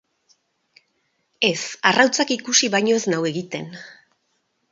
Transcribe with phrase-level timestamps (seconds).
[1.49, 1.59] Ez,
[1.91, 3.71] arrautzak ikusi baino ez nau egiten.